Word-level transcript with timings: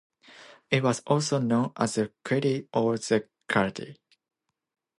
It 0.71 0.81
was 0.81 1.01
also 1.01 1.37
known 1.37 1.73
as 1.77 1.93
the 1.93 2.11
quelili 2.25 2.67
or 2.73 2.97
the 2.97 3.29
calalie. 3.47 3.97